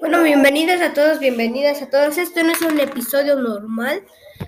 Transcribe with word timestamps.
Bueno, 0.00 0.22
bienvenidas 0.22 0.80
a 0.80 0.94
todos, 0.94 1.18
bienvenidas 1.18 1.82
a 1.82 1.90
todos. 1.90 2.18
Esto 2.18 2.44
no 2.44 2.52
es 2.52 2.62
un 2.62 2.78
episodio 2.78 3.34
normal. 3.34 4.04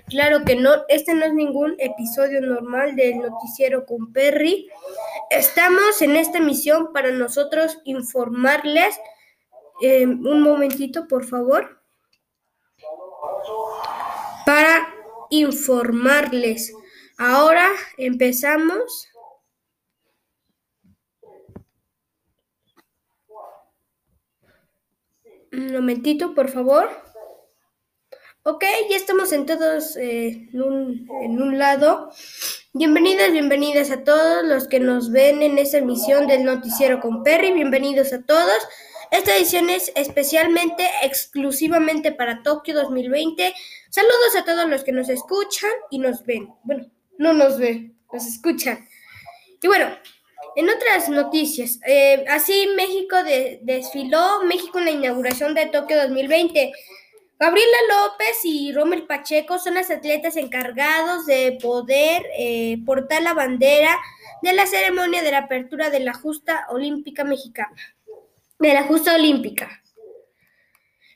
Claro 0.07 0.45
que 0.45 0.55
no, 0.55 0.85
este 0.87 1.13
no 1.13 1.25
es 1.25 1.33
ningún 1.33 1.75
episodio 1.77 2.39
normal 2.39 2.95
del 2.95 3.19
noticiero 3.19 3.85
con 3.85 4.13
Perry. 4.13 4.69
Estamos 5.29 6.01
en 6.01 6.15
esta 6.15 6.37
emisión 6.37 6.93
para 6.93 7.11
nosotros 7.11 7.79
informarles. 7.83 8.97
Eh, 9.81 10.05
un 10.05 10.41
momentito, 10.41 11.05
por 11.09 11.25
favor. 11.25 11.81
Para 14.45 14.87
informarles. 15.29 16.73
Ahora 17.17 17.67
empezamos. 17.97 19.10
Un 25.51 25.73
momentito, 25.73 26.33
por 26.33 26.49
favor. 26.49 26.89
Ok, 28.43 28.63
ya 28.89 28.95
estamos 28.95 29.33
en 29.33 29.45
todos 29.45 29.97
eh, 29.97 30.47
en, 30.53 30.61
un, 30.61 31.07
en, 31.21 31.41
un, 31.41 31.59
lado. 31.59 32.09
Bienvenidas, 32.71 33.33
bienvenidas 33.33 33.91
a 33.91 34.05
todos 34.05 34.45
los 34.45 34.69
que 34.69 34.79
nos 34.79 35.11
ven 35.11 35.41
en 35.41 35.57
esta 35.57 35.79
emisión 35.79 36.25
del 36.25 36.45
Noticiero 36.45 37.01
con 37.01 37.21
Perry. 37.23 37.51
Bienvenidos 37.51 38.13
a 38.13 38.21
todos. 38.23 38.55
Esta 39.11 39.35
edición 39.35 39.69
es 39.69 39.91
especialmente, 39.97 40.89
exclusivamente 41.03 42.13
para 42.13 42.43
Tokio 42.43 42.73
2020. 42.73 43.53
Saludos 43.89 44.35
a 44.37 44.45
todos 44.45 44.69
los 44.69 44.85
que 44.85 44.93
nos 44.93 45.09
escuchan 45.09 45.71
y 45.89 45.99
nos 45.99 46.25
ven. 46.25 46.47
Bueno, 46.63 46.89
no 47.17 47.33
nos 47.33 47.57
ven, 47.57 47.99
nos 48.13 48.25
escuchan. 48.25 48.87
Y 49.61 49.67
bueno, 49.67 49.89
en 50.55 50.69
otras 50.69 51.09
noticias, 51.09 51.79
eh, 51.85 52.25
así 52.27 52.67
México 52.75 53.23
de, 53.23 53.59
desfiló 53.63 54.43
México 54.43 54.79
en 54.79 54.85
la 54.85 54.91
inauguración 54.91 55.53
de 55.53 55.67
Tokio 55.67 55.97
2020. 56.01 56.71
Gabriela 57.39 57.77
López 57.89 58.39
y 58.43 58.71
Rommel 58.71 59.07
Pacheco 59.07 59.57
son 59.57 59.75
los 59.75 59.89
atletas 59.89 60.35
encargados 60.35 61.25
de 61.25 61.57
poder 61.61 62.23
eh, 62.37 62.77
portar 62.85 63.23
la 63.23 63.33
bandera 63.33 63.97
de 64.43 64.53
la 64.53 64.67
ceremonia 64.67 65.23
de 65.23 65.31
la 65.31 65.39
apertura 65.39 65.89
de 65.89 66.01
la 66.01 66.13
justa 66.13 66.67
olímpica 66.69 67.23
mexicana. 67.23 67.75
De 68.59 68.73
la 68.73 68.83
justa 68.83 69.15
olímpica. 69.15 69.81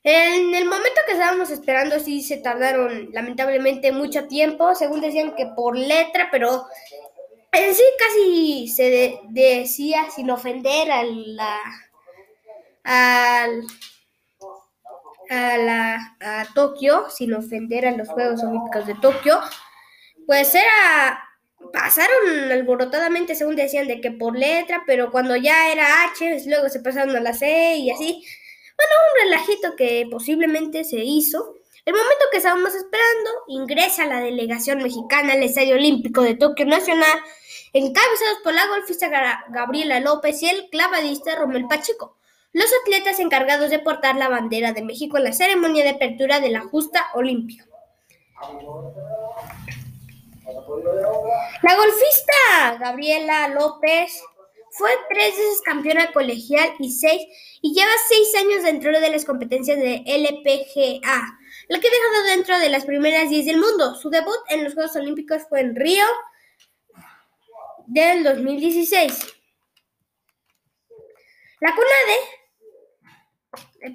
En 0.03 0.53
el 0.53 0.65
momento 0.65 1.01
que 1.07 1.13
estábamos 1.13 1.49
esperando, 1.49 1.99
sí 1.99 2.21
se 2.21 2.37
tardaron 2.37 3.09
lamentablemente 3.11 3.91
mucho 3.91 4.27
tiempo, 4.27 4.75
según 4.75 5.01
decían 5.01 5.35
que 5.35 5.47
por 5.47 5.75
letra, 5.75 6.29
pero 6.31 6.65
en 7.55 7.75
sí 7.75 7.83
casi 7.97 8.67
se 8.67 8.83
de, 8.83 9.19
decía 9.29 10.09
sin 10.11 10.29
ofender 10.29 10.91
a 10.91 11.03
la 11.03 11.59
al, 12.83 13.63
a 15.29 15.57
la 15.57 16.17
a 16.19 16.45
Tokio, 16.53 17.09
sin 17.09 17.33
ofender 17.33 17.85
a 17.87 17.91
los 17.91 18.09
Juegos 18.09 18.43
Olímpicos 18.43 18.85
de 18.85 18.95
Tokio, 18.95 19.39
pues 20.27 20.53
era 20.55 21.21
pasaron 21.73 22.51
alborotadamente 22.51 23.35
según 23.35 23.55
decían 23.55 23.87
de 23.87 24.01
que 24.01 24.11
por 24.11 24.37
letra, 24.37 24.83
pero 24.85 25.11
cuando 25.11 25.35
ya 25.35 25.71
era 25.71 26.03
H, 26.03 26.43
luego 26.47 26.69
se 26.69 26.79
pasaron 26.81 27.15
a 27.15 27.19
la 27.19 27.33
C 27.33 27.77
y 27.77 27.89
así. 27.89 28.23
Bueno, 28.77 28.91
un 29.13 29.23
relajito 29.23 29.75
que 29.75 30.07
posiblemente 30.11 30.83
se 30.83 30.97
hizo. 30.97 31.55
El 31.85 31.93
momento 31.93 32.25
que 32.31 32.37
estábamos 32.37 32.73
esperando, 32.73 33.29
ingresa 33.47 34.05
la 34.05 34.19
delegación 34.19 34.79
mexicana 34.79 35.33
al 35.33 35.43
Estadio 35.43 35.75
Olímpico 35.75 36.21
de 36.23 36.35
Tokio 36.35 36.65
Nacional 36.65 37.19
encabezados 37.75 38.39
por 38.41 38.53
la 38.53 38.67
golfista 38.67 39.09
Gabriela 39.49 39.99
López 39.99 40.41
y 40.41 40.47
el 40.47 40.69
clavadista 40.69 41.35
Romel 41.35 41.67
Pacheco, 41.67 42.15
los 42.53 42.69
atletas 42.81 43.19
encargados 43.19 43.69
de 43.69 43.79
portar 43.79 44.15
la 44.15 44.29
bandera 44.29 44.71
de 44.71 44.81
México 44.81 45.17
en 45.17 45.25
la 45.25 45.33
ceremonia 45.33 45.83
de 45.83 45.89
apertura 45.89 46.39
de 46.39 46.51
la 46.51 46.61
justa 46.61 47.05
olímpica. 47.15 47.65
La 51.63 51.75
golfista 51.75 52.77
Gabriela 52.79 53.49
López 53.49 54.23
fue 54.71 54.91
tres 55.09 55.35
veces 55.35 55.61
campeona 55.65 56.13
colegial 56.13 56.69
y 56.79 56.93
seis 56.93 57.27
y 57.61 57.73
lleva 57.73 57.91
seis 58.07 58.35
años 58.35 58.63
dentro 58.63 58.97
de 59.01 59.09
las 59.09 59.25
competencias 59.25 59.77
de 59.77 60.01
LPGA, 60.05 61.39
la 61.67 61.79
que 61.79 61.87
ha 61.87 61.91
dejado 61.91 62.23
dentro 62.29 62.57
de 62.57 62.69
las 62.69 62.85
primeras 62.85 63.29
diez 63.29 63.45
del 63.45 63.59
mundo. 63.59 63.95
Su 63.95 64.09
debut 64.09 64.39
en 64.47 64.63
los 64.63 64.75
Juegos 64.75 64.95
Olímpicos 64.95 65.41
fue 65.49 65.59
en 65.59 65.75
Río 65.75 66.05
del 67.87 68.23
2016. 68.23 69.35
La 71.61 71.73
CONADE 71.75 72.17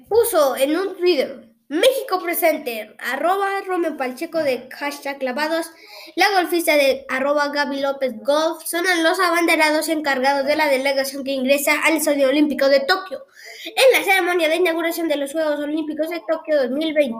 puso 0.07 0.55
en 0.55 0.77
un 0.77 0.97
Twitter 0.97 1.51
México 1.71 2.21
presente, 2.21 2.93
arroba 2.99 3.47
Romeo 3.65 3.95
Pacheco 3.95 4.39
de 4.39 4.67
hashtag 4.71 5.19
clavados, 5.19 5.71
la 6.17 6.29
golfista 6.31 6.75
de 6.75 7.05
arroba 7.07 7.47
Gaby 7.47 7.79
López 7.79 8.13
Golf 8.17 8.61
son 8.65 8.83
los 9.01 9.17
abanderados 9.21 9.87
encargados 9.87 10.45
de 10.45 10.57
la 10.57 10.67
delegación 10.67 11.23
que 11.23 11.31
ingresa 11.31 11.81
al 11.85 11.95
Estadio 11.95 12.27
Olímpico 12.27 12.67
de 12.67 12.81
Tokio 12.81 13.25
en 13.63 13.97
la 13.97 14.03
ceremonia 14.03 14.49
de 14.49 14.57
inauguración 14.57 15.07
de 15.07 15.15
los 15.15 15.31
Juegos 15.31 15.61
Olímpicos 15.61 16.09
de 16.09 16.21
Tokio 16.29 16.61
2020. 16.61 17.15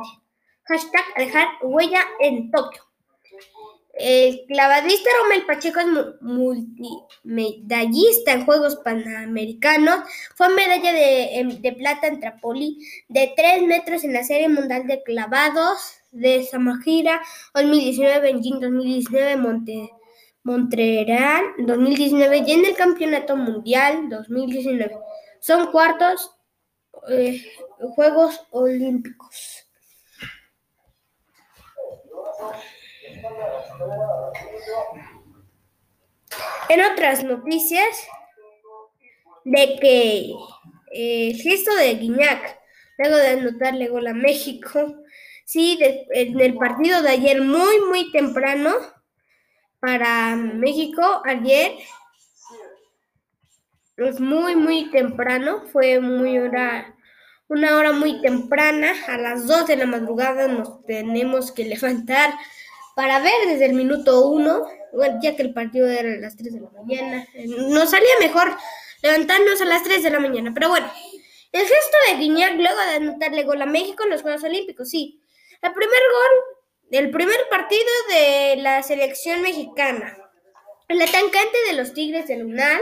Hashtag 0.66 1.06
dejar 1.16 1.48
huella 1.62 2.04
en 2.20 2.52
Tokio. 2.52 2.91
El 3.94 4.46
clavadista 4.48 5.10
Romel 5.22 5.46
Pacheco 5.46 5.82
es 5.82 5.88
multimedallista 6.22 8.32
en 8.32 8.46
Juegos 8.46 8.78
Panamericanos. 8.78 10.00
Fue 10.36 10.48
medalla 10.50 10.94
de, 10.94 11.76
plata 11.78 12.08
en 12.08 12.22
Trapoli 12.22 12.78
de 13.10 13.34
3 13.36 13.64
metros 13.64 14.04
en 14.04 14.14
la 14.14 14.24
Serie 14.24 14.50
Mundial 14.50 14.88
de 14.88 15.04
Clavados 15.04 16.02
de 16.12 16.44
Samajira 16.44 17.22
2019, 17.54 18.20
Beijing 18.22 18.60
2019, 18.60 19.38
Monte, 19.38 19.90
Montreal 20.44 21.44
2019 21.60 22.44
y 22.46 22.52
en 22.52 22.66
el 22.66 22.76
Campeonato 22.76 23.36
Mundial 23.36 24.10
2019. 24.10 24.98
Son 25.40 25.72
cuartos 25.72 26.36
eh, 27.10 27.42
Juegos 27.96 28.42
Olímpicos. 28.52 29.66
En 36.70 36.82
otras 36.82 37.24
noticias, 37.24 38.08
de 39.44 39.78
que 39.80 40.32
eh, 40.94 41.32
el 41.32 41.36
gesto 41.36 41.74
de 41.76 41.96
Guiñac, 41.96 42.60
luego 42.98 43.18
de 43.18 43.28
anotarle 43.28 43.88
gol 43.88 44.08
a 44.08 44.14
México, 44.14 44.96
sí, 45.46 45.80
en 45.82 46.40
el 46.40 46.56
partido 46.56 47.02
de 47.02 47.10
ayer, 47.10 47.42
muy, 47.42 47.82
muy 47.82 48.12
temprano 48.12 48.74
para 49.80 50.36
México, 50.36 51.22
ayer, 51.26 51.74
es 53.98 54.20
muy, 54.20 54.56
muy 54.56 54.90
temprano, 54.92 55.64
fue 55.72 56.00
muy 56.00 56.38
hora, 56.40 56.96
una 57.48 57.78
hora 57.78 57.92
muy 57.92 58.22
temprana, 58.22 58.94
a 59.08 59.18
las 59.18 59.48
2 59.48 59.68
de 59.68 59.76
la 59.76 59.86
madrugada 59.86 60.48
nos 60.48 60.86
tenemos 60.86 61.52
que 61.52 61.66
levantar 61.66 62.34
para 63.02 63.20
ver 63.20 63.48
desde 63.48 63.66
el 63.66 63.74
minuto 63.74 64.28
uno, 64.28 64.64
ya 65.24 65.36
que 65.36 65.42
el 65.42 65.56
partido 65.56 65.90
era 65.90 66.14
a 66.14 66.18
las 66.18 66.38
3 66.38 66.54
de 66.54 66.62
la 66.62 66.70
mañana. 66.70 67.28
Nos 67.58 67.90
salía 67.90 68.12
mejor 68.20 68.56
levantarnos 69.02 69.60
a 69.60 69.66
las 69.66 69.82
3 69.82 70.04
de 70.04 70.12
la 70.12 70.20
mañana, 70.20 70.52
pero 70.54 70.70
bueno. 70.70 70.88
El 71.52 71.62
gesto 71.62 71.98
de 72.08 72.18
Guiñac 72.18 72.54
luego 72.58 72.80
de 72.80 72.98
anotarle 72.98 73.42
gol 73.42 73.60
a 73.60 73.66
México 73.66 74.04
en 74.04 74.12
los 74.12 74.22
Juegos 74.22 74.44
Olímpicos, 74.44 74.92
sí. 74.92 75.20
El 75.64 75.74
primer 75.74 76.00
gol 76.14 76.58
del 76.92 77.10
primer 77.10 77.40
partido 77.50 77.90
de 78.10 78.58
la 78.58 78.84
selección 78.84 79.42
mexicana. 79.42 80.16
El 80.88 81.02
atacante 81.02 81.58
de 81.70 81.74
los 81.74 81.96
Tigres 81.96 82.28
de 82.28 82.38
Lunal 82.38 82.82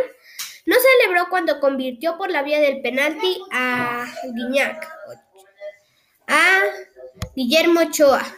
no 0.65 0.75
celebró 0.99 1.29
cuando 1.29 1.61
convirtió 1.61 2.17
por 2.17 2.29
la 2.29 2.43
vía 2.43 2.59
del 2.59 2.81
penalti 2.81 3.41
a 3.53 4.05
Guiñac, 4.33 4.85
a 6.27 6.59
Guillermo 7.37 7.79
Ochoa. 7.79 8.35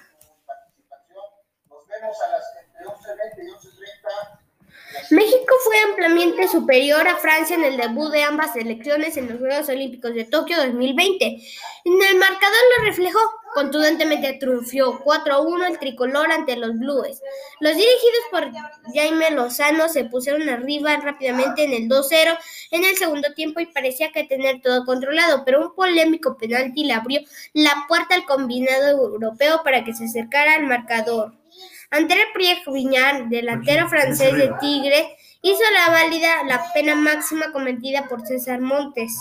México 5.10 5.56
fue 5.64 5.91
ampliamente 6.02 6.48
superior 6.48 7.08
a 7.08 7.18
Francia 7.18 7.56
en 7.56 7.64
el 7.64 7.78
debut 7.78 8.12
de 8.12 8.24
ambas 8.24 8.54
selecciones 8.54 9.18
en 9.18 9.30
los 9.30 9.40
Juegos 9.40 9.70
Olímpicos 9.70 10.14
de 10.16 10.26
Tokio 10.26 10.58
2020. 10.58 11.26
En 11.26 11.94
el 11.94 12.18
marcador 12.18 12.60
lo 12.78 12.86
reflejó. 12.86 13.20
Contundentemente 13.54 14.34
triunfó 14.40 15.04
4-1 15.04 15.68
el 15.68 15.78
tricolor 15.78 16.32
ante 16.32 16.56
los 16.56 16.72
Blues. 16.78 17.22
Los 17.60 17.76
dirigidos 17.76 18.24
por 18.32 18.50
Jaime 18.96 19.32
Lozano 19.32 19.90
se 19.90 20.06
pusieron 20.06 20.48
arriba 20.50 20.96
rápidamente 20.96 21.66
en 21.66 21.74
el 21.74 21.90
2-0 21.90 22.38
en 22.72 22.86
el 22.86 22.96
segundo 22.96 23.34
tiempo 23.34 23.60
y 23.60 23.68
parecía 23.68 24.12
que 24.12 24.24
tener 24.24 24.62
todo 24.62 24.86
controlado, 24.86 25.44
pero 25.46 25.68
un 25.68 25.76
polémico 25.76 26.38
penalti 26.38 26.86
le 26.86 26.94
abrió 26.94 27.22
la 27.54 27.86
puerta 27.88 28.16
al 28.16 28.26
combinado 28.26 28.88
europeo 28.88 29.62
para 29.64 29.84
que 29.84 29.94
se 29.94 30.06
acercara 30.06 30.56
al 30.56 30.66
marcador. 30.66 31.34
André 31.92 32.22
Priek-Viñar, 32.34 33.28
delantero 33.28 33.90
francés 33.90 34.34
de 34.34 34.50
Tigre, 34.62 35.18
hizo 35.42 35.64
la 35.74 35.92
válida 35.92 36.44
la 36.44 36.72
pena 36.74 36.96
máxima 36.96 37.52
cometida 37.52 38.08
por 38.08 38.26
César 38.26 38.62
Montes. 38.62 39.14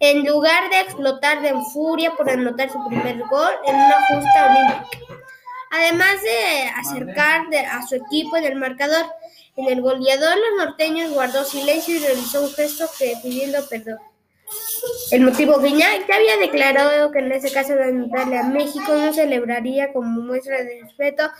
en 0.00 0.26
lugar 0.26 0.68
de 0.68 0.80
explotar 0.80 1.40
de 1.42 1.54
furia 1.72 2.12
por 2.16 2.28
anotar 2.28 2.70
su 2.70 2.84
primer 2.88 3.18
gol 3.28 3.52
en 3.66 3.76
una 3.76 4.06
justa 4.08 4.50
olímpica. 4.50 4.98
Además 5.70 6.20
de 6.22 6.64
acercar 6.76 7.46
a 7.70 7.86
su 7.86 7.94
equipo 7.94 8.36
en 8.36 8.44
el 8.44 8.56
marcador, 8.56 9.06
en 9.56 9.68
el 9.68 9.80
goleador 9.80 10.36
los 10.36 10.66
norteños 10.66 11.12
guardó 11.12 11.44
silencio 11.44 11.94
y 11.96 12.00
realizó 12.00 12.42
un 12.42 12.52
gesto 12.52 12.86
que 12.98 13.14
pidiendo 13.22 13.66
perdón. 13.68 13.98
El 15.12 15.20
motivo 15.20 15.60
Guiñac 15.60 16.08
ya 16.08 16.16
había 16.16 16.36
declarado 16.36 17.12
que 17.12 17.20
en 17.20 17.30
ese 17.30 17.52
caso 17.52 17.74
de 17.74 17.84
anotarle 17.84 18.38
a 18.38 18.42
México 18.42 18.92
no 18.96 19.12
celebraría 19.12 19.92
como 19.92 20.22
muestra 20.22 20.64
de 20.64 20.82
respeto 20.82 21.30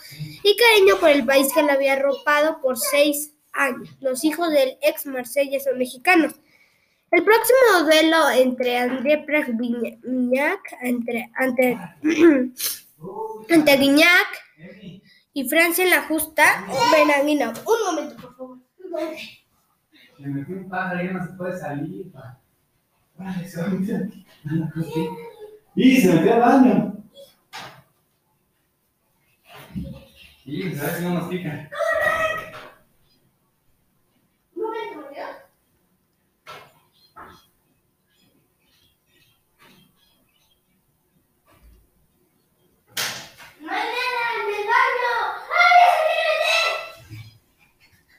y 0.43 0.55
cariño 0.55 0.97
por 0.97 1.09
el 1.09 1.25
país 1.25 1.53
que 1.53 1.61
lo 1.61 1.73
había 1.73 1.93
arropado 1.93 2.61
por 2.61 2.77
seis 2.77 3.33
Los 3.99 4.23
hijos 4.23 4.49
del 4.51 4.77
ex 4.81 5.05
Marsella 5.05 5.59
son 5.59 5.77
mexicanos. 5.77 6.33
El 7.11 7.25
próximo 7.25 7.83
duelo 7.83 8.29
entre 8.29 8.77
André 8.77 9.23
Prague 9.25 9.53
Guignac, 9.53 10.61
entre, 10.81 11.29
ante, 11.35 11.77
ante 13.49 13.77
y 15.33 15.49
Francia 15.49 15.83
en 15.83 15.89
la 15.89 16.03
justa, 16.03 16.65
Benaguina. 16.91 17.49
Un 17.49 17.95
momento, 17.95 18.15
por 18.15 18.35
favor. 18.35 18.57
Se 20.17 20.27
metió 20.27 20.55
un 20.55 20.69
pájaro, 20.69 21.03
ya 21.03 21.11
no 21.11 21.25
se 21.25 21.33
puede 21.33 21.57
salir. 21.57 22.11
Y 25.75 26.01
se 26.01 26.13
metió 26.13 26.33
al 26.33 26.39
baño. 26.39 27.03
Y. 30.45 30.73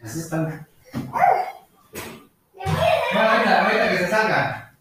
Así 0.03 0.19
están. 0.19 0.67
Bueno, 0.93 1.17
ahorita, 3.15 3.65
ahorita 3.65 3.91
que 3.91 3.99
se 3.99 4.09
salga. 4.09 4.75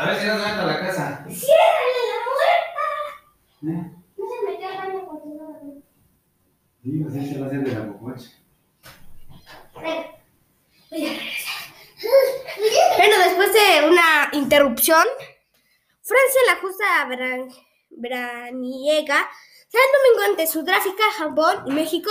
A 0.00 0.06
ver 0.06 0.16
si 0.18 0.26
no 0.26 0.38
se 0.38 0.48
entra 0.48 0.62
a 0.62 0.66
la 0.66 0.80
casa. 0.80 1.26
¡Ciérrale 1.28 2.00
la 2.08 2.18
puerta! 2.24 2.84
¿Eh? 3.62 4.00
No 4.16 4.24
se 4.26 4.50
metió 4.50 4.68
al 4.68 4.76
baño 4.78 5.06
continuamente. 5.06 5.86
Sí, 6.82 6.90
pues 7.02 7.28
se 7.28 7.38
va 7.38 7.44
a 7.44 7.48
hacer 7.48 7.60
de 7.64 7.72
la 7.74 7.86
popocha. 7.92 8.30
Bueno, 12.96 13.14
después 13.24 13.52
de 13.52 13.88
una 13.88 14.28
interrupción, 14.32 15.04
Francia 16.02 16.40
la 16.46 16.56
justa 16.60 16.84
Bran- 17.08 17.54
Braniega 17.90 19.28
será 19.68 19.84
el 19.84 20.14
domingo 20.14 20.30
ante 20.30 20.46
Sudáfrica, 20.46 21.02
Japón 21.18 21.64
y 21.66 21.72
México 21.72 22.10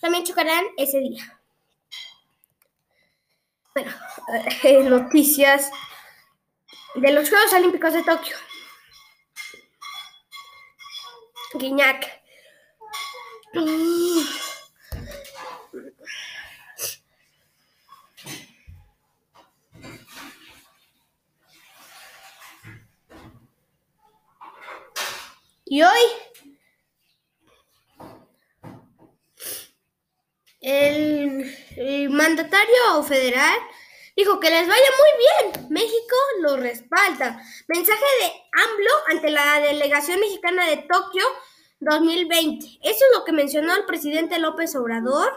también 0.00 0.24
chocarán 0.24 0.64
ese 0.76 0.98
día. 1.00 1.40
Bueno, 3.74 3.90
eh, 4.62 4.82
noticias 4.84 5.70
de 6.94 7.12
los 7.12 7.28
Juegos 7.28 7.52
Olímpicos 7.52 7.92
de 7.92 8.02
Tokio. 8.02 8.36
Guiñac. 11.54 12.22
Y 25.66 25.82
hoy 25.82 26.00
el, 30.60 31.56
el 31.76 32.10
mandatario 32.10 33.02
federal 33.06 33.58
dijo 34.16 34.40
que 34.40 34.50
les 34.50 34.68
vaya 34.68 34.90
muy 34.98 35.52
bien. 35.52 35.66
México 35.70 36.16
lo 36.40 36.56
respalda. 36.56 37.42
Mensaje 37.68 38.04
de 38.20 38.26
AMLO 38.52 38.92
ante 39.08 39.30
la 39.30 39.60
delegación 39.60 40.20
mexicana 40.20 40.66
de 40.68 40.78
Tokio 40.78 41.24
2020. 41.80 42.66
Eso 42.82 43.04
es 43.04 43.18
lo 43.18 43.24
que 43.24 43.32
mencionó 43.32 43.74
el 43.74 43.84
presidente 43.84 44.38
López 44.38 44.74
Obrador. 44.76 45.32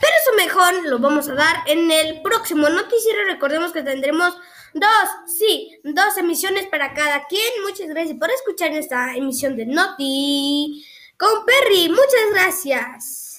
Pero 0.00 0.12
eso 0.22 0.36
mejor 0.36 0.84
lo 0.86 0.98
vamos 0.98 1.28
a 1.28 1.34
dar 1.34 1.56
en 1.66 1.90
el 1.90 2.22
próximo 2.22 2.68
noticiero. 2.68 3.24
Recordemos 3.26 3.72
que 3.72 3.82
tendremos 3.82 4.36
dos, 4.74 4.90
sí, 5.38 5.78
dos 5.84 6.16
emisiones 6.16 6.66
para 6.66 6.94
cada 6.94 7.24
quien. 7.26 7.62
Muchas 7.62 7.88
gracias 7.88 8.18
por 8.18 8.30
escuchar 8.30 8.72
esta 8.72 9.14
emisión 9.14 9.56
de 9.56 9.66
Noti 9.66 10.84
con 11.16 11.44
Perry. 11.44 11.88
Muchas 11.88 12.30
gracias. 12.32 13.33